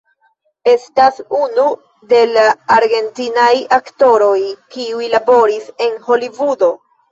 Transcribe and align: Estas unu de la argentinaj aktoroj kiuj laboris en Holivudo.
Estas 0.69 1.19
unu 1.39 1.65
de 2.13 2.21
la 2.37 2.47
argentinaj 2.77 3.53
aktoroj 3.79 4.33
kiuj 4.75 5.13
laboris 5.15 5.71
en 5.89 5.97
Holivudo. 6.11 6.75